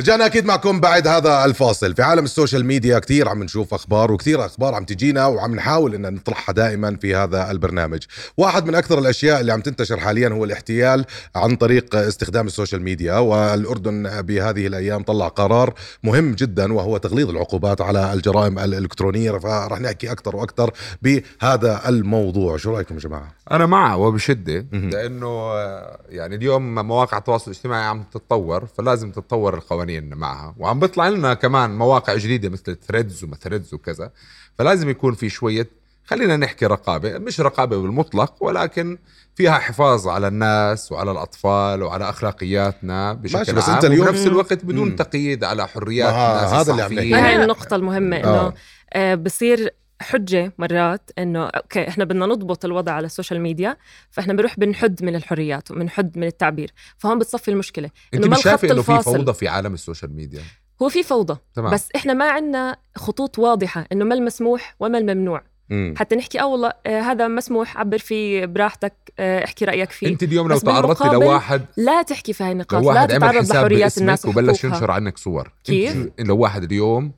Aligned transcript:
رجعنا 0.00 0.26
أكيد 0.26 0.44
معكم 0.44 0.80
بعد 0.80 1.06
هذا 1.06 1.44
الفاصل. 1.44 1.94
في 1.94 2.02
عالم 2.02 2.24
ال 2.24 2.30
social 2.30 2.66
media 2.66 2.98
كثير 2.98 3.28
عم 3.28 3.42
نشوف 3.42 3.74
أخبار 3.74 4.12
وكثير 4.12 4.46
أخبار 4.46 4.74
عم 4.74 4.84
تجينا 4.84 5.26
وعم 5.26 5.54
نحاول 5.54 5.94
إن 5.94 6.14
نطرحها 6.14 6.52
دائما 6.52 6.96
في 6.96 7.14
هذا 7.14 7.50
البرنامج. 7.50 8.02
واحد 8.36 8.66
من 8.66 8.74
أكثر 8.74 8.98
الأشياء 8.98 9.40
اللي 9.40 9.52
عم 9.52 9.60
تنتشر 9.60 10.00
حاليا 10.00 10.28
هو 10.28 10.44
الاحتيال 10.44 11.04
عن 11.36 11.56
طريق 11.56 11.96
استخدام 11.96 12.46
ال 12.46 12.51
social 12.51 12.82
media 12.82 13.14
والأردن 13.14 14.22
بهذه 14.22 14.66
الأيام 14.66 15.02
طلع 15.02 15.28
قرار 15.28 15.74
مهم 16.02 16.32
جدا 16.34 16.72
وهو 16.72 16.96
تغليظ 16.96 17.30
العقوبات 17.30 17.80
على 17.80 18.12
الجرائم 18.12 18.58
الإلكترونية. 18.58 19.30
فرح 19.30 19.80
نحكي 19.80 20.12
أكثر 20.12 20.36
وأكثر 20.36 20.70
بهذا 21.02 21.88
الموضوع. 21.88 22.56
شو 22.56 22.74
رأيكم 22.74 22.94
يا 22.94 23.00
جماعة؟ 23.00 23.34
أنا 23.50 23.66
معه 23.66 23.96
وبشدة. 23.96 24.66
لأنه 24.72 25.26
آه، 25.26 25.98
يعني 26.08 26.34
اليوم 26.34 26.74
مواقع 26.74 27.18
التواصل 27.18 27.50
الاجتماعي 27.50 27.84
عم 27.84 28.02
تتطور 28.12 28.66
فلازم 28.66 29.10
تتطور 29.10 29.54
القوانين. 29.54 29.89
معها 29.98 30.54
وعم 30.58 30.80
بيطلع 30.80 31.08
لنا 31.08 31.34
كمان 31.34 31.78
مواقع 31.78 32.16
جديدة 32.16 32.48
مثل 32.48 32.76
Threads 32.88 33.24
ومثريدز 33.24 33.74
وكذا 33.74 34.10
فلازم 34.58 34.88
يكون 34.88 35.14
في 35.14 35.28
شوية 35.28 35.68
خلينا 36.04 36.36
نحكي 36.36 36.66
رقابة 36.66 37.18
مش 37.18 37.40
رقابة 37.40 37.76
بالمطلق 37.82 38.34
ولكن 38.42 38.98
فيها 39.34 39.58
حفاظ 39.58 40.08
على 40.08 40.28
الناس 40.28 40.92
وعلى 40.92 41.10
الأطفال 41.10 41.82
وعلى 41.82 42.08
أخلاقياتنا 42.08 43.12
بشكل 43.12 43.38
ماشي، 43.38 43.52
بس 43.52 43.64
عام 43.68 43.74
أنت 43.74 43.84
اليوم- 43.84 44.06
وبنفس 44.08 44.26
الوقت 44.26 44.64
بدون 44.64 44.88
مم. 44.88 44.96
تقييد 44.96 45.44
على 45.44 45.68
حريات 45.68 46.08
الناس 46.14 46.52
هذا 46.52 46.72
اللي 46.72 46.82
عم. 46.82 46.92
نحكي. 46.92 47.14
هاي 47.14 47.42
النقطة 47.42 47.76
المهمة 47.76 48.16
إنه 48.16 48.28
آه. 48.28 48.54
آه. 48.92 49.14
بصير 49.14 49.74
حجة 50.00 50.52
مرات 50.58 51.10
إنه 51.18 51.46
أوكي 51.46 51.88
إحنا 51.88 52.04
بدنا 52.04 52.26
نضبط 52.26 52.64
الوضع 52.64 52.92
على 52.92 53.06
السوشيال 53.06 53.40
ميديا 53.40 53.76
فإحنا 54.10 54.32
بنروح 54.32 54.58
بنحد 54.58 55.04
من 55.04 55.16
الحريات 55.16 55.70
وبنحد 55.70 56.18
من 56.18 56.26
التعبير 56.26 56.72
فهون 56.98 57.18
بتصفي 57.18 57.50
المشكلة 57.50 57.90
أنت 58.14 58.26
ما 58.26 58.36
الخط 58.36 58.64
إنه 58.64 58.82
في. 58.82 59.02
فوضى 59.02 59.32
في 59.32 59.48
عالم 59.48 59.74
السوشيال 59.74 60.16
ميديا 60.16 60.42
هو 60.82 60.88
في 60.88 61.02
فوضى 61.02 61.38
تمام 61.54 61.72
بس 61.72 61.88
إحنا 61.96 62.14
ما 62.14 62.30
عندنا 62.30 62.76
خطوط 62.96 63.38
واضحة 63.38 63.86
إنه 63.92 64.04
ما 64.04 64.14
المسموح 64.14 64.74
وما 64.80 64.98
الممنوع 64.98 65.42
مم. 65.70 65.94
حتى 65.96 66.16
نحكي 66.16 66.40
آه 66.40 66.46
والله 66.46 66.72
آه 66.86 67.00
هذا 67.00 67.28
مسموح 67.28 67.78
عبر 67.78 67.98
فيه 67.98 68.46
براحتك 68.46 68.94
آه 69.18 69.44
احكي 69.44 69.64
رأيك 69.64 69.90
فيه 69.90 70.06
أنت 70.06 70.22
اليوم 70.22 70.48
لو 70.48 70.58
بالمقابل 70.58 71.24
لواحد 71.24 71.64
لا 71.76 72.02
تحكي 72.02 72.32
في 72.32 72.44
هاي 72.44 72.52
النقاط 72.52 72.82
لو 72.82 72.92
لا 72.92 73.00
واحد 73.00 73.12
عمل 73.12 73.20
تتعرض 73.20 73.52
لحريات 73.52 73.98
الناس 73.98 74.26
وبلش. 74.26 74.64
ينشر 74.64 74.90
عنك 74.90 75.18
صور 75.18 75.52
كيف؟ 75.64 76.08
لو 76.18 76.36
واحد 76.36 76.62
اليوم 76.62 77.12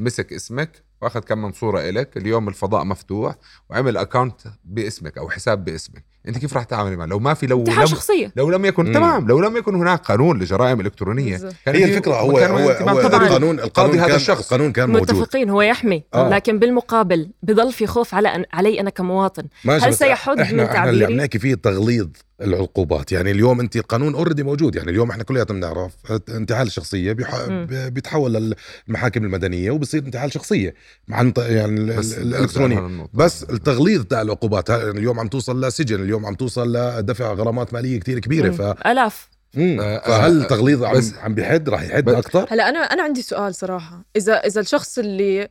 مسك 0.00 0.32
اسمك 0.32 0.86
واخذ 1.02 1.20
كم 1.20 1.38
من 1.42 1.52
صورة 1.52 1.80
إلك 1.88 2.16
اليوم 2.16 2.48
الفضاء 2.48 2.84
مفتوح 2.84 3.34
وعمل 3.70 3.96
اكونت 3.96 4.40
باسمك 4.64 5.18
أو 5.18 5.30
حساب 5.30 5.64
باسمك 5.64 6.04
أنت 6.28 6.38
كيف 6.38 6.54
راح 6.54 6.64
تعاملي 6.64 6.96
معه 6.96 7.06
لو 7.06 7.18
ما 7.18 7.34
في 7.34 7.46
لو 7.46 7.64
لم 7.64 7.86
شخصية 7.86 8.32
لو 8.36 8.50
لم 8.50 8.64
يكن 8.64 8.86
مم. 8.86 8.94
تمام 8.94 9.28
لو 9.28 9.40
لم 9.40 9.56
يكن 9.56 9.74
هناك 9.74 10.00
قانون 10.00 10.38
لجرائم 10.38 10.80
إلكترونية 10.80 11.50
هي 11.66 11.84
الفكرة 11.84 12.14
هو 12.14 12.38
هو, 12.38 12.70
هو 12.70 13.02
طبعاً. 13.02 13.26
القانون 13.26 13.60
القانون 13.60 13.98
هذا 13.98 14.06
كان 14.06 14.16
الشخص. 14.16 14.44
القانون 14.44 14.72
كان 14.72 14.90
موجود 14.90 15.10
متفقين 15.12 15.50
هو 15.50 15.62
يحمي 15.62 16.04
آه. 16.14 16.28
لكن 16.28 16.58
بالمقابل 16.58 17.30
بضل 17.42 17.72
في 17.72 17.86
خوف 17.86 18.14
على 18.14 18.28
أن 18.28 18.44
علي 18.52 18.80
أنا 18.80 18.90
كمواطن 18.90 19.44
هل 19.66 19.94
سيحد 19.94 20.36
من 20.36 20.40
إحنا 20.40 20.62
اللي 20.62 20.78
عم 20.78 20.84
تعبيري؟ 20.84 21.14
نحكي 21.16 21.38
فيه 21.38 21.54
تغليظ 21.54 22.08
العقوبات. 22.40 23.12
يعني 23.12 23.30
اليوم 23.30 23.60
أنت 23.60 23.76
القانون 23.76 24.14
اوريدي 24.14 24.42
موجود. 24.42 24.74
يعني 24.76 24.90
اليوم 24.90 25.10
إحنا 25.10 25.24
كلياتنا 25.24 25.56
بنعرف 25.58 25.92
انتحال 26.28 26.66
الشخصيه 26.66 27.12
بيح... 27.12 27.46
بيتحول 27.70 28.54
للمحاكم 28.88 29.24
المدنية 29.24 29.70
وبصير 29.70 30.02
انتحال 30.02 30.32
شخصية 30.32 30.74
عن 31.10 31.32
ط- 31.32 31.38
يعني 31.38 31.84
بس 31.96 32.18
ال- 32.18 32.34
الإلكترونية. 32.34 32.78
هذا 32.78 32.86
النقطة. 32.86 33.10
بس 33.14 33.42
التغليظ 33.42 34.04
تاع 34.04 34.22
العقوبات 34.22 34.70
ها- 34.70 34.90
اليوم 34.90 35.20
عم 35.20 35.28
توصل 35.28 35.64
لسجن 35.64 36.02
اليوم 36.02 36.26
عم 36.26 36.34
توصل 36.34 36.76
لدفع 36.76 37.32
غرامات 37.32 37.74
مالية 37.74 38.00
كتير 38.00 38.18
كبيرة 38.18 38.50
ف 38.50 38.60
آلاف. 38.86 39.28
مم. 39.54 39.80
آه، 39.80 39.98
فهل 40.06 40.38
آه، 40.40 40.42
التغليظ 40.42 40.84
عم 40.84 40.96
بس- 40.96 41.14
عم 41.14 41.34
بيحد؟ 41.34 41.68
راح 41.68 41.82
يحد 41.82 42.08
أكثر؟ 42.08 42.46
هلا 42.50 42.68
أنا 42.68 42.78
أنا 42.78 43.02
عندي 43.02 43.22
سؤال 43.22 43.54
صراحة. 43.54 44.04
اذا 44.16 44.34
إذا 44.34 44.60
الشخص 44.60 44.98
اللي 44.98 45.48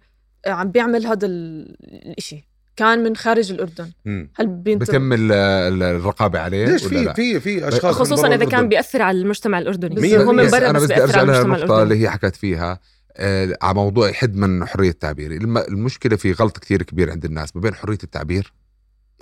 عم 0.48 0.72
بيعمل 0.72 1.06
هذا 1.08 1.26
ال- 1.28 1.76
الإشي 1.84 2.48
كان 2.76 3.04
من 3.04 3.16
خارج 3.16 3.52
الأردن 3.52 3.92
هل 4.36 4.48
بينت... 4.48 4.82
بتم 4.82 5.14
ال- 5.14 5.32
ال- 5.32 5.84
الرقابة 5.84 6.40
عليه 6.40 6.66
ليش 6.66 6.86
في؟ 6.86 7.14
في 7.14 7.40
في 7.40 7.68
أشخاص 7.68 7.96
خصوصا 7.96 8.28
إذا 8.28 8.36
كان 8.38 8.48
الأردن. 8.48 8.70
بيأثر 8.70 9.02
على 9.02 9.18
المجتمع 9.22 9.60
الأردني 9.60 10.02
مية 10.02 10.18
هو 10.24 10.32
من 10.32 10.36
بالمية. 10.44 10.52
برا 10.60 10.70
أنا 10.70 10.80
بس 10.80 10.84
بس 10.84 10.92
بدي 10.92 10.96
بياثر 10.96 11.04
ارجع 11.04 11.20
على 11.20 11.28
لها 11.32 11.42
المجتمع 11.42 11.56
النقطه 11.56 11.74
الأردني 11.74 11.94
اللي 11.94 12.04
هي 12.06 12.10
حكت 12.10 12.36
فيها 12.36 12.80
آه، 13.18 13.58
على 13.62 13.74
موضوع 13.76 14.10
يحد 14.10 14.36
من 14.36 14.66
حرية 14.66 14.90
التعبير 14.90 15.32
الم- 15.32 15.58
المشكلة 15.58 16.16
في 16.16 16.32
غلط 16.32 16.58
كثير 16.58 16.84
كبير 16.84 17.12
عند 17.12 17.26
الناس 17.26 17.56
ما 17.56 17.62
بين 17.62 17.74
حرية 17.74 17.98
التعبير 18.04 18.54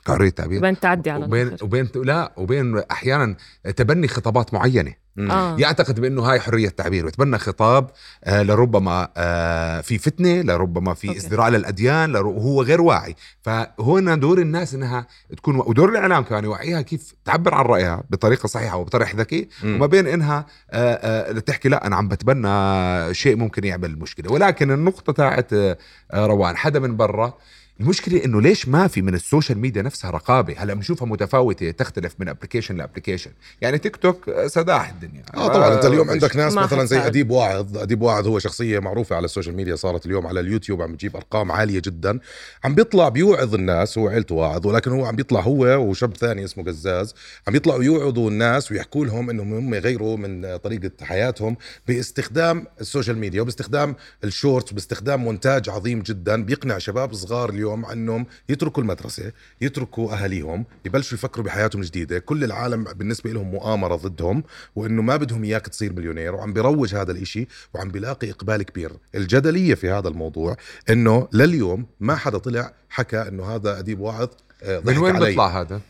كحريه 0.05 0.27
التعبير 0.29 0.57
وبين 0.59 0.79
تعدي 0.79 1.09
على 1.09 1.25
وبين 1.25 1.47
الآخر. 1.47 1.65
وبين 1.65 1.89
لا 1.95 2.31
وبين 2.37 2.77
أحيانا 2.91 3.35
تبني 3.75 4.07
خطابات 4.07 4.53
معينة 4.53 4.93
مم. 5.15 5.31
آه 5.31 5.55
يعتقد 5.59 5.99
بأنه 5.99 6.21
هاي 6.21 6.39
حرية 6.39 6.69
تعبير 6.69 7.05
ويتبنى 7.05 7.37
خطاب 7.37 7.89
آه 8.23 8.43
لربما 8.43 9.07
آه 9.17 9.81
في 9.81 9.97
فتنة 9.97 10.41
لربما 10.41 10.93
في 10.93 11.07
أوكي. 11.07 11.19
ازدراء 11.19 11.49
للاديان 11.49 12.11
لر- 12.13 12.25
وهو 12.27 12.61
غير 12.61 12.81
واعي 12.81 13.15
فهنا 13.41 14.15
دور 14.15 14.39
الناس 14.39 14.73
إنها 14.73 15.07
تكون 15.37 15.55
ودور 15.55 15.89
الإعلام 15.89 16.23
كمان 16.23 16.43
يوعيها 16.43 16.81
كيف 16.81 17.13
تعبر 17.25 17.53
عن 17.53 17.65
رأيها 17.65 18.03
بطريقة 18.09 18.47
صحيحة 18.47 18.77
وبطريقة 18.77 19.11
ذكي 19.15 19.47
مم. 19.63 19.75
وما 19.75 19.85
بين 19.85 20.07
إنها 20.07 20.45
آه 20.71 20.93
آه 20.93 21.39
تحكي 21.39 21.69
لا 21.69 21.87
أنا 21.87 21.95
عم 21.95 22.07
بتبنى 22.07 23.13
شيء 23.13 23.35
ممكن 23.35 23.63
يعمل 23.63 23.99
مشكلة 23.99 24.31
ولكن 24.31 24.71
النقطة 24.71 25.13
تاعت 25.13 25.53
آه 25.53 25.77
آه، 26.11 26.25
روان 26.25 26.57
حدا 26.57 26.79
من 26.79 26.97
برا 26.97 27.33
المشكلة 27.79 28.25
إنه 28.25 28.41
ليش 28.41 28.67
ما 28.67 28.87
في 28.87 29.01
من 29.01 29.13
السوشيال 29.13 29.57
ميديا 29.57 29.81
نفسها 29.81 30.11
رقابة؟ 30.11 30.55
هلأ 30.57 30.73
بنشوفها 30.73 31.07
متفاوتة 31.07 31.71
تختلف 31.71 32.15
من 32.19 32.29
application 32.29 32.75
ل 32.75 32.80
application 32.80 33.31
يعني 33.61 33.77
تيك 33.77 33.95
توك 33.95 34.31
سداح 34.45 34.89
الدنيا. 34.89 35.23
آه 35.35 35.47
طبعا. 35.47 35.73
أنت 35.73 35.85
اليوم 35.85 36.09
عندك 36.09 36.35
ناس 36.35 36.53
مثلا 36.53 36.85
زي. 36.85 36.97
أديب 36.97 37.31
واعظ 37.31 37.77
أديب 37.77 38.01
واعظ 38.01 38.27
هو 38.27 38.39
شخصية 38.39 38.79
معروفة 38.79 39.15
على 39.15 39.25
السوشيال 39.25 39.55
ميديا 39.55 39.75
صارت 39.75 40.05
اليوم 40.05 40.27
على 40.27 40.39
اليوتيوب 40.39 40.81
عم 40.81 40.93
بتجيب 40.93 41.15
أرقام 41.15 41.51
عالية 41.51 41.81
جدا. 41.85 42.19
عم 42.63 42.75
بيطلع 42.75 43.09
بيوعظ 43.09 43.55
الناس 43.55 43.97
هو 43.97 44.07
عيلته 44.07 44.35
واعظ 44.35 44.67
ولكن 44.67 44.91
هو 44.91 45.05
عم 45.05 45.15
بيطلع 45.15 45.39
هو 45.39 45.89
وشاب 45.89 46.17
ثاني 46.17 46.43
اسمه 46.43 46.63
قزاز 46.63 47.15
عم 47.47 47.55
يطلعوا 47.55 47.83
يوعظوا 47.83 48.29
الناس 48.29 48.71
ويحكوا 48.71 49.05
لهم 49.05 49.29
إنهم 49.29 49.53
هم 49.53 49.73
يغيروا 49.73 50.17
من 50.17 50.57
طريقة 50.57 50.91
حياتهم 51.01 51.57
باستخدام 51.87 52.67
السوشيال 52.81 53.17
ميديا 53.17 53.41
وباستخدام 53.41 53.95
ال 54.23 54.31
shorts 54.31 54.73
باستخدام 54.73 55.23
مونتاج 55.23 55.69
عظيم 55.69 56.01
جدا. 56.01 56.43
بيقنع 56.43 56.77
شباب 56.77 57.13
صغار 57.13 57.49
اليوم 57.49 57.62
انهم 57.63 58.25
يتركوا 58.49 58.83
المدرسة 58.83 59.31
يتركوا 59.61 60.13
أهاليهم 60.13 60.65
يبلشوا 60.85 61.17
يفكروا 61.17 61.45
بحياتهم 61.45 61.81
الجديدة 61.81 62.19
كل 62.19 62.43
العالم 62.43 62.83
بالنسبة 62.83 63.31
لهم 63.31 63.51
مؤامرة 63.51 63.95
ضدهم 63.95 64.43
وإنه 64.75 65.01
ما 65.01 65.17
بدهم 65.17 65.43
إياك 65.43 65.67
تصير 65.67 65.93
مليونير 65.93 66.35
وعم 66.35 66.53
بيروج 66.53 66.95
هذا 66.95 67.11
الإشي 67.11 67.47
وعم 67.73 67.89
بيلاقي 67.89 68.31
إقبال 68.31 68.63
كبير 68.63 68.91
الجدلية 69.15 69.75
في 69.75 69.89
هذا 69.89 70.07
الموضوع 70.07 70.57
إنه 70.89 71.27
لليوم 71.33 71.85
ما 71.99 72.15
حدا 72.15 72.37
طلع 72.37 72.73
حكى 72.89 73.27
إنه 73.27 73.55
هذا 73.55 73.79
أديب 73.79 73.99
واعظ 73.99 74.27
آه، 74.63 74.81
من 74.85 74.97
وين 74.97 75.15
علي. 75.15 75.25
بيطلع 75.25 75.61
هذا؟ 75.61 75.81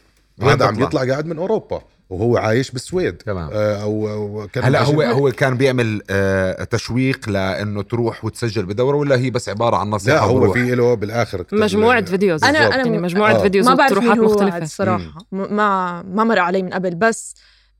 هذا 0.41 0.65
عم 0.65 0.75
بيطلع 0.75 1.03
قاعد 1.05 1.25
من 1.25 1.37
أوروبا 1.37 1.81
وهو 2.09 2.37
عايش 2.37 2.71
بالسويد. 2.71 3.17
تمام. 3.17 3.49
آه، 3.53 3.81
أو 3.83 4.09
أو 4.09 4.47
كان 4.53 4.63
هلا 4.63 4.81
هو 4.83 5.01
هو 5.01 5.31
كان 5.31 5.57
بيعمل 5.57 6.01
آه 6.09 6.63
تشويق 6.63 7.29
لإنه 7.29 7.81
تروح 7.81 8.25
وتسجل 8.25 8.65
بدورة 8.65 8.97
ولا 8.97 9.15
هي 9.17 9.29
بس 9.29 9.49
عبارة 9.49 9.75
عن 9.75 9.89
نصيحة 9.89 10.15
لا 10.17 10.23
هو؟ 10.23 10.53
في 10.53 10.75
له 10.75 10.93
بالآخر 10.93 11.45
مجموعة 11.51 12.01
videos. 12.05 12.41
أنا- 12.43 12.47
بالضبط. 12.47 12.61
أنا 12.73 12.75
يعني 12.85 12.97
م- 12.97 13.01
مجموعة 13.01 13.31
آه. 13.35 13.41
videos 13.41 13.67
ما 13.69 13.75
بعرف 13.75 13.97
مين 13.97 14.19
هو 14.19 14.25
مختلفة. 14.25 14.53
عاد 14.53 14.63
صراحة 14.63 15.25
م- 15.31 15.55
ما 15.55 16.01
ما 16.01 16.23
مر 16.23 16.39
علي 16.39 16.63
من 16.63 16.69
قبل 16.73 16.95
بس 16.95 17.35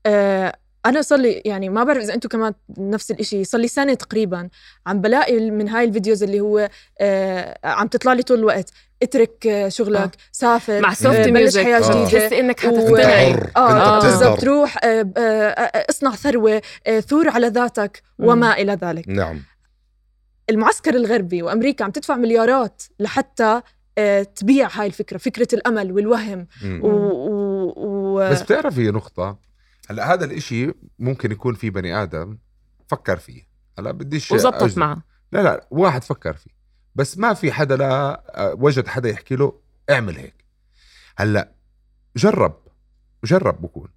آه 0.06 0.54
أنا 0.86 1.02
صار 1.02 1.18
لي 1.18 1.42
يعني 1.44 1.68
ما 1.68 1.84
بعرف 1.84 2.02
إذا 2.02 2.14
أنتم 2.14 2.28
كمان 2.28 2.52
نفس 2.78 3.10
الإشي 3.10 3.44
صار 3.44 3.60
لي 3.60 3.68
سنة 3.68 3.94
تقريبا 3.94 4.48
عم 4.86 5.00
بلاقي 5.00 5.50
من 5.50 5.68
هاي 5.68 5.84
ال 5.84 5.89
videos 5.89 6.22
اللي 6.22 6.40
هو 6.40 6.68
آه 7.00 7.58
عم 7.64 7.86
تطلع 7.86 8.12
لي 8.12 8.22
طول 8.22 8.38
الوقت 8.38 8.70
اترك 9.02 9.46
آه، 9.46 9.68
شغلك 9.68 10.00
آه. 10.00 10.10
سافر 10.32 10.80
مع 10.80 10.94
سوفت 10.94 11.16
آه، 11.16 11.24
بلش 11.24 11.30
ميوزك 11.32 11.62
حياة 11.64 11.78
آه. 11.78 11.90
جديدة 12.04 12.20
تحسي 12.20 12.40
إنك 12.40 12.56
و- 12.64 12.68
حتقتنعي 12.68 13.32
حر 13.34 13.50
آه 13.56 13.70
آه. 13.96 14.00
بالضبط 14.02 14.44
روح 14.44 14.78
آه 14.84 15.12
آه 15.16 15.20
آه، 15.20 15.86
اصنع 15.90 16.10
ثروة 16.10 16.62
آه 16.86 17.00
ثور 17.00 17.28
على 17.28 17.46
ذاتك 17.48 18.02
مم. 18.18 18.28
وما 18.28 18.52
إلى 18.52 18.72
ذلك 18.82 19.08
نعم 19.08 19.42
المعسكر 20.50 20.94
الغربي 20.94 21.42
وأمريكا 21.42 21.84
عم 21.84 21.90
تدفع 21.90 22.16
مليارات 22.16 22.82
لحتى 23.00 23.60
آه، 23.98 24.22
تبيع 24.22 24.68
هاي 24.72 24.86
الفكرة 24.86 25.18
فكرة 25.18 25.48
الأمل 25.52 25.92
والوهم 25.92 26.46
مم. 26.62 26.80
و... 26.84 26.88
و... 26.88 27.72
و... 27.76 28.30
بس 28.30 28.42
بتعرفي 28.42 28.90
نقطة 28.90 29.36
هلا 29.90 30.12
هذا 30.12 30.24
الإشي 30.24 30.72
ممكن 30.98 31.32
يكون 31.32 31.54
في 31.54 31.70
بني 31.70 32.02
آدم 32.02 32.38
فكر 32.88 33.16
فيه. 33.16 33.42
هلا 33.78 33.90
بديش 33.90 34.32
وزبطت. 34.32 34.78
معه. 34.78 35.02
لا 35.32 35.42
لا 35.42 35.66
واحد 35.70 36.04
فكر 36.04 36.32
فيه. 36.32 36.50
بس 36.94 37.18
ما 37.18 37.34
في 37.34 37.52
حدا 37.52 37.76
لا 37.76 38.22
آه، 38.42 38.54
وجد 38.58 38.86
حدا 38.88 39.08
يحكي 39.08 39.36
له 39.36 39.60
اعمل 39.90 40.16
هيك. 40.16 40.44
هلا 41.16 41.52
جرب 42.16 42.56
جرب 43.24 43.62
بكون. 43.62 43.88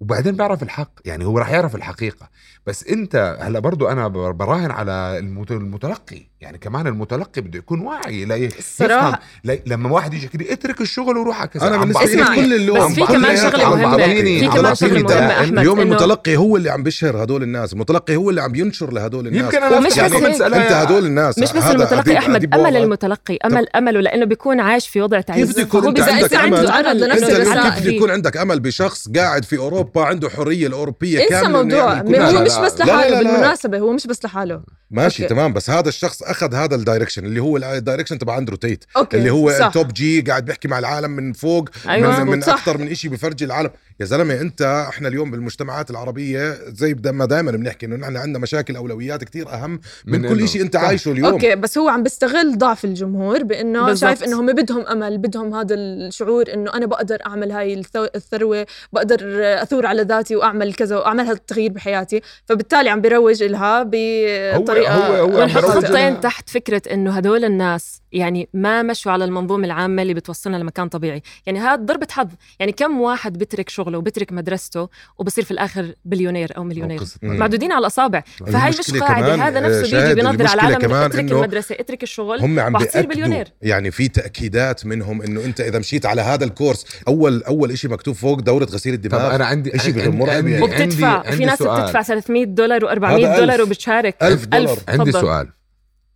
وبعدين 0.00 0.36
بيعرف 0.36 0.62
الحق 0.62 0.92
يعني 1.04 1.24
هو 1.24 1.38
راح 1.38 1.50
يعرف 1.50 1.74
الحقيقة. 1.76 2.28
بس 2.66 2.84
أنت 2.84 3.38
هلا 3.40 3.58
برضو 3.58 3.88
أنا 3.88 4.08
براهن 4.08 4.70
على 4.70 5.18
المت- 5.18 5.50
المتلقي. 5.52 6.26
يعني 6.40 6.58
كمان 6.58 6.86
المتلقي 6.86 7.40
بده 7.40 7.58
يكون 7.58 7.80
واعي 7.80 8.24
لا 8.24 8.36
يفهم 8.36 9.14
لا 9.44 9.58
لما 9.66 9.90
واحد 9.90 10.14
يجي 10.14 10.28
كده 10.28 10.52
اترك 10.52 10.80
الشغل 10.80 11.16
وروح 11.16 11.40
على 11.40 11.48
كذا 11.48 11.66
أنا 11.68 11.76
بالنسبة 11.76 12.04
لي 12.04 12.24
كل 12.24 12.54
اللوم 12.54 12.88
بس 12.88 12.94
في 12.94 13.00
كمان 13.06 13.36
مهمة. 13.70 13.96
بعطيني- 13.96 14.40
في 14.40 14.48
كمان 14.48 14.74
دلائل. 14.74 15.04
مهمة، 15.04 15.30
أحمد، 15.40 15.58
اليوم 15.58 15.80
المتلقي 15.80 16.36
هو 16.36 16.56
اللي 16.56 16.70
عم 16.70 16.82
بيشهر 16.82 17.22
هدول 17.22 17.42
الناس 17.42 17.72
المتلقي 17.72 18.16
هو 18.16 18.30
اللي 18.30 18.42
عم 18.42 18.52
بينشر 18.52 18.92
لهدول 18.92 19.26
الناس 19.26 19.44
يمكن 19.44 19.62
أنا 19.62 19.76
ومش 19.76 19.98
أفتح 19.98 20.18
بس 20.28 20.40
أنت 20.40 20.72
هدول 20.72 21.06
الناس 21.06 21.38
مش 21.38 21.52
بس 21.52 21.62
المتلقي 21.64 22.18
أحمد 22.18 22.54
أمل. 22.54 22.76
المتلقي 22.76 23.36
أمل 23.44 23.68
أمله 23.76 24.00
لأنه 24.00 24.24
بيكون 24.24 24.60
عايش 24.60 24.88
في 24.88 25.00
وضع 25.02 25.20
تعيس 25.20 25.44
كيف 25.46 25.52
بده 25.54 25.62
يكون 25.62 25.86
أنت 25.86 26.00
عندك 26.00 26.34
أمل. 26.34 27.12
كيف 27.12 27.80
بده 27.80 27.90
يكون 27.90 28.10
عندك 28.10 28.36
أمل 28.36 28.60
بشخص 28.60 29.08
قاعد 29.08 29.44
في 29.44 29.58
أوروبا 29.58 30.02
عنده 30.04 30.28
حرية 30.30 30.66
الأوروبية 30.66 31.18
انسى 31.18 31.28
كاملة 31.28 31.60
إنه 31.60 31.62
موضوع 31.62 31.94
هو 31.94 32.42
مش. 32.44 32.52
بس 32.58 32.80
لحاله. 32.80 33.18
بالمناسبة 33.18 33.78
هو 33.78 33.92
مش 33.92 34.06
بس 34.06 34.24
لحاله 34.24 34.60
ماشي. 34.90 35.24
تمام 35.26 35.52
بس 35.52 35.70
هذا 35.70 35.88
الشخص 35.88 36.22
أخذ 36.30 36.54
هذا 36.54 36.74
ال 36.74 36.79
direction 36.79 37.24
اللي 37.24 37.40
هو 37.40 37.56
ال 37.56 37.62
direction 37.62 38.18
تبع 38.18 38.38
أندرو 38.38 38.56
تيت 38.56 38.84
okay 38.96 39.16
اللي 39.16 39.30
هو 39.30 39.58
صح. 39.58 39.68
Top 39.68 39.92
G 39.92 40.20
قاعد 40.20 40.44
بيحكي 40.44 40.68
مع 40.68 40.78
العالم 40.78 41.10
من 41.10 41.32
فوق 41.32 41.68
أيوة. 41.88 42.24
من, 42.24 42.30
من. 42.30 42.44
أكثر 42.44 42.78
من 42.78 42.94
شيء 42.94 43.10
بفرجي 43.10 43.44
العالم 43.44 43.70
يا 44.00 44.04
زلمة 44.04 44.40
أنت 44.40 44.62
إحنا 44.88 45.08
اليوم 45.08 45.30
بالمجتمعات 45.30 45.90
العربية 45.90 46.54
زي 46.68 46.96
ما 47.04 47.24
دائما 47.26 47.50
بنحكي 47.52 47.86
إنه 47.86 47.96
نحن 47.96 48.16
عندنا 48.16 48.38
مشاكل 48.38 48.76
أولويات 48.76 49.24
كثير 49.24 49.48
أهم 49.52 49.80
من, 50.06 50.20
من 50.22 50.28
كل 50.28 50.48
شيء 50.48 50.62
أنت. 50.62 50.76
عايشه 50.76 51.12
اليوم 51.12 51.26
أوكي 51.32 51.54
بس 51.56 51.78
هو 51.78 51.88
عم 51.88 52.02
بيستغل 52.02 52.58
ضعف 52.58 52.84
الجمهور 52.84 53.42
بإنه 53.42 53.86
بالضبط. 53.86 54.08
شايف 54.10 54.24
انه 54.24 54.40
هم 54.40 54.46
بدهم 54.52 54.86
أمل 54.86 55.18
بدهم 55.18 55.54
هذا 55.54 55.74
الشعور 55.74 56.44
إنه 56.54 56.74
أنا 56.74 56.86
بقدر 56.86 57.18
أعمل 57.26 57.52
هاي 57.52 57.82
الثروة 58.14 58.66
بقدر 58.92 59.20
أثور 59.62 59.86
على 59.86 60.02
ذاتي 60.02 60.36
وأعمل 60.36 60.74
كذا 60.74 60.96
وأعمل 60.96 61.24
هذا 61.24 61.32
التغيير 61.32 61.72
بحياتي 61.72 62.20
فبالتالي 62.46 62.88
عم 62.90 63.00
بيروج 63.00 63.42
لها 63.42 63.82
بطريقة 63.82 64.94
هو- 64.94 65.14
هو 65.24 65.28
بروج 65.46 65.50
خطين. 65.84 66.20
تحت 66.20 66.50
فكرة 66.50 66.82
إنه 66.92 67.10
هدول 67.16 67.44
الناس 67.44 68.02
يعني 68.12 68.48
ما 68.54 68.82
مشوا 68.82 69.12
على 69.12 69.24
المنظومة 69.24 69.64
العامة 69.66 70.02
اللي 70.02 70.14
بتوصلنا 70.14 70.56
لمكان 70.56 70.88
طبيعي 70.88 71.22
يعني 71.46 71.58
هذا 71.60 71.74
ضربة 71.82 72.06
حظ 72.10 72.28
يعني 72.60 72.72
كم 72.72 73.00
واحد 73.00 73.38
بترك 73.38 73.68
شغله 73.88 73.98
وبترك 73.98 74.32
مدرسته 74.32 74.88
وبصير 75.18 75.44
في 75.44 75.50
الآخر 75.50 75.94
بليونير 76.04 76.56
أو 76.56 76.64
مليونير. 76.64 77.00
معدودين 77.22 77.72
على 77.72 77.80
الأصابع 77.80 78.22
فهاي 78.46 78.70
مش 78.70 78.90
قاعدة 79.00 79.34
هذا 79.34 79.58
آه، 79.58 79.62
نفسه 79.68 79.82
شاهد، 79.90 80.02
بيجي 80.02 80.14
بينظر 80.14 80.46
على 80.46 80.60
العالم 80.60 80.78
كمان 80.78 81.02
اترك 81.04 81.20
إنه 81.20 81.32
المدرسة 81.36 81.76
اترك 81.80 82.02
الشغل 82.02 82.40
هم 82.40 82.60
عم 82.60 82.72
بيأكدوا 82.78 83.14
بليونير 83.14 83.48
يعني 83.62 83.90
في 83.90 84.08
تأكيدات 84.08 84.86
منهم 84.86 85.22
إنه 85.22 85.44
أنت 85.44 85.60
إذا 85.60 85.78
مشيت 85.78 86.06
على 86.06 86.22
هذا 86.22 86.44
الكورس 86.44 86.86
أول 87.08 87.42
أول 87.42 87.78
شيء 87.78 87.90
مكتوب 87.90 88.14
فوق 88.14 88.40
دورة 88.40 88.64
غسيل 88.64 88.96
طب 88.96 89.04
الدماغ 89.04 89.34
أنا 89.34 89.46
عندي 89.46 89.72
عندي- 89.86 90.08
مرعب 90.08 90.36
عندي- 90.36 90.50
يعني. 90.50 90.62
وبتدفع 90.64 91.06
عندي- 91.08 91.22
في 91.26 91.32
عندي 91.32 91.44
ناس 91.44 91.58
سؤال. 91.58 91.82
بتدفع 91.82 92.02
300 92.02 92.44
دولار 92.44 92.80
و400 92.80 93.04
هذا 93.04 93.38
دولار. 93.40 93.62
وبتشارك 93.62 94.22
ألف 94.22 94.44
دولار. 94.44 94.72
ألف 94.72 94.90
عندي. 94.90 95.12
سؤال 95.12 95.48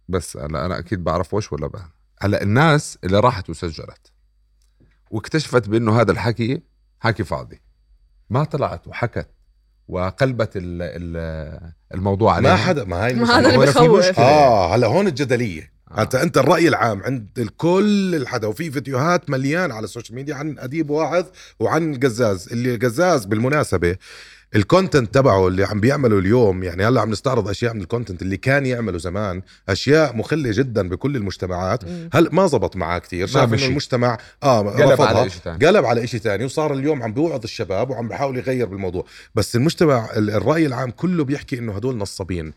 بس 0.09 0.37
هلا 0.37 0.67
أنا 0.67 0.79
أكيد 0.79 1.05
بعرف 1.05 1.35
وش 1.35 1.53
ولا 1.53 1.67
بقى 1.67 1.93
هلا 2.21 2.43
الناس 2.43 2.99
اللي 3.05 3.21
راحت 3.21 3.51
وسجلت 3.51 4.13
واكتشفت 5.11 5.69
بأنه 5.69 6.01
هذا 6.01 6.13
الحكي 6.13 6.63
حكي 7.03 7.25
فاضي 7.25 7.61
ما 8.31 8.45
طلعت 8.45 8.89
وحكت 8.89 9.29
وقلبت 9.89 10.57
ال 10.57 10.83
ال 10.83 11.73
الموضوع 11.95 12.35
عليها 12.35 12.51
ما 12.51 12.57
حدا 12.57 12.85
ما 12.85 13.05
هاي 13.05 13.15
ما. 13.15 13.39
هذا 13.39 13.55
اللي. 13.55 14.11
آه 14.19 14.75
هلا 14.75 14.87
هون 14.87 15.07
الجدلية 15.07 15.73
آه. 15.91 16.03
انت 16.03 16.15
أنت 16.15 16.39
الرأي 16.39 16.69
العام 16.69 17.03
عند 17.03 17.39
الكل 17.39 18.15
الحدا 18.15 18.47
وفي 18.47 18.71
فيديوهات 18.71 19.31
مليان 19.31 19.73
على 19.73 19.85
السوشيال 19.85 20.15
ميديا 20.15 20.35
عن 20.35 20.59
أديب 20.59 20.91
واعظ 20.91 21.25
وعن 21.61 21.95
القزاز 21.95 22.49
اللي 22.53 22.75
القزاز 22.75 23.25
بالمناسبة 23.25 23.97
ال 24.57 24.64
content 24.64 25.15
تبعه 25.15 25.49
اللي 25.49 25.65
عم 25.65 25.81
بيعمله 25.81 26.19
اليوم 26.19 26.63
يعني 26.63 26.85
هلا 26.87 27.01
عم 27.01 27.11
نستعرض 27.11 27.49
أشياء 27.49 27.75
من 27.75 27.81
ال 27.81 27.86
content 27.86 28.23
اللي 28.23 28.37
كان 28.37 28.67
يعمله 28.67 28.99
زمان 28.99 29.43
أشياء 29.69 30.17
مخله 30.17 30.51
جدا 30.53 30.89
بكل 30.89 31.17
المجتمعات. 31.17 31.81
هل 32.13 32.29
ما 32.33 32.47
زبط 32.47 32.77
معاه 32.77 32.99
كثير 32.99 33.27
شاف 33.27 33.55
إنه. 33.55 33.67
المجتمع 33.67 34.19
آه 34.43 34.59
قلب 34.71 34.91
رفضها. 34.91 35.07
على 35.07 35.31
شيء 35.31 35.41
ثاني 35.41 35.67
قلب 35.67 35.85
على 35.85 36.07
شيء 36.07 36.21
ثاني 36.21 36.45
وصار 36.45 36.75
اليوم 36.75 37.03
عم 37.03 37.13
بيوعظ 37.13 37.41
الشباب 37.45 37.91
وعم 37.91 38.09
بيحاول 38.09 38.37
يغير 38.39 38.67
بالموضوع. 38.67 39.05
بس 39.35 39.57
المجتمع 39.57 40.09
ال- 40.17 40.31
الرأي 40.31 40.67
العام 40.67 40.91
كله 40.91 41.25
بيحكي 41.25 41.59
إنه 41.59 41.73
هدول 41.73 41.97
نصابين. 41.97 42.53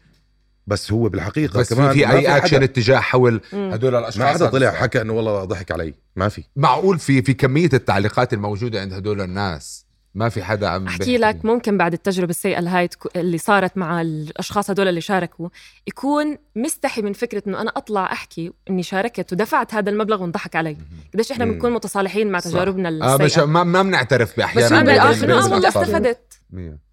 بس 0.68 0.92
هو 0.92 1.10
بالحقيقة 1.10 1.60
بس 1.60 1.74
كمان 1.74 1.94
في, 1.94 2.12
أي 2.12 2.38
اكشن 2.38 2.64
اتجاه 2.64 3.00
حول. 3.00 3.42
هدول 3.54 3.96
الأشخاص 3.96 4.18
ما 4.22 4.26
حدا 4.34 4.50
طلع 4.50 4.72
حكى 4.72 5.02
إنه 5.02 5.14
والله 5.14 5.44
ضحك 5.46 5.72
علي. 5.72 5.94
ما 6.16 6.30
في. 6.30 6.44
معقول 6.56 7.00
في 7.00 7.22
في 7.22 7.34
كمية 7.34 7.70
التعليقات 7.74 8.34
الموجودة 8.34 8.82
عند 8.82 8.94
هدول 8.94 9.22
الناس؟ 9.22 9.85
ما 10.16 10.30
في 10.30 10.44
حدا 10.44 10.68
عم 10.68 10.88
أحكي. 10.88 11.18
لك 11.18 11.46
ممكن 11.46 11.78
بعد 11.78 11.94
التجربة 11.94 12.30
السيئة 12.30 12.60
اللي 12.60 12.70
هاي 12.70 12.88
تكو- 12.88 13.10
اللي 13.16 13.38
صارت 13.38 13.78
مع 13.78 14.02
الأشخاص 14.02 14.70
هدول 14.70 14.88
اللي 14.88 15.02
شاركوا 15.02 15.50
يكون 15.88 16.38
مستحي 16.56 17.02
من 17.02 17.14
فكرة 17.14 17.44
إنه 17.48 17.62
أنا 17.62 17.72
أطلع 17.78 18.12
أحكي 18.12 18.52
إني 18.70 18.84
شاركت 18.84 19.34
ودفعت 19.34 19.74
هذا 19.74 19.90
المبلغ 19.90 20.22
وانضحك 20.22 20.56
علي 20.56 20.78
قديش 21.14 21.32
إحنا. 21.32 21.46
بنكون 21.46 21.74
متصالحين 21.74 22.32
مع. 22.32 22.40
تجاربنا 22.40 22.90
آه 23.14 23.18
مش 23.18 23.26
السيئة 23.26 23.46
ما, 23.46 23.64
ما 23.64 23.82
بنعترف 23.84 24.38
باحيانا 24.38 24.84
بس 24.84 24.90
آه 24.90 25.02
آه 25.02 25.36
والله. 25.52 25.68
استفدت. 25.68 26.40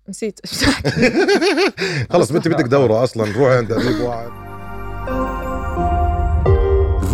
نسيت 0.09 0.41
خلص 2.13 2.33
انت 2.33 2.49
بدك 2.49 2.65
دورة 2.65 3.05
أصلا 3.05 3.25
روحي 3.33 3.57
عند 3.57 3.73
اديب 3.73 4.01
واعظ 4.01 4.31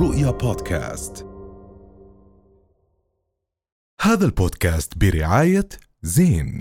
رؤيا 0.00 0.30
بودكاست 0.30 1.26
هذا 4.00 4.24
البودكاست 4.24 4.92
برعاية 4.98 5.68
زين 6.08 6.60